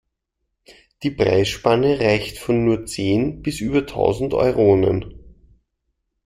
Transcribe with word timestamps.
Die 1.03 1.11
Preisspanne 1.11 1.99
reicht 1.99 2.39
von 2.39 2.65
nur 2.65 2.87
zehn 2.87 3.43
bis 3.43 3.59
über 3.61 3.85
tausend 3.85 4.33
Euronen. 4.33 5.13